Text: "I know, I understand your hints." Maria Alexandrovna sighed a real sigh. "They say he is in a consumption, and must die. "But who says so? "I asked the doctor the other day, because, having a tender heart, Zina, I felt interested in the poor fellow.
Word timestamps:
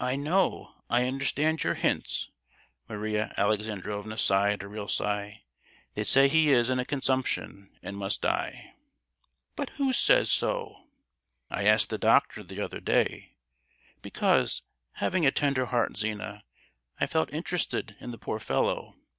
"I 0.00 0.16
know, 0.16 0.74
I 0.90 1.06
understand 1.06 1.64
your 1.64 1.72
hints." 1.76 2.30
Maria 2.90 3.32
Alexandrovna 3.38 4.18
sighed 4.18 4.62
a 4.62 4.68
real 4.68 4.86
sigh. 4.86 5.44
"They 5.94 6.04
say 6.04 6.28
he 6.28 6.52
is 6.52 6.68
in 6.68 6.78
a 6.78 6.84
consumption, 6.84 7.70
and 7.82 7.96
must 7.96 8.20
die. 8.20 8.74
"But 9.54 9.70
who 9.80 9.94
says 9.94 10.30
so? 10.30 10.84
"I 11.48 11.64
asked 11.64 11.88
the 11.88 11.96
doctor 11.96 12.42
the 12.42 12.60
other 12.60 12.80
day, 12.80 13.36
because, 14.02 14.62
having 14.96 15.24
a 15.24 15.30
tender 15.32 15.64
heart, 15.64 15.96
Zina, 15.96 16.44
I 17.00 17.06
felt 17.06 17.32
interested 17.32 17.96
in 17.98 18.10
the 18.10 18.18
poor 18.18 18.38
fellow. 18.38 18.96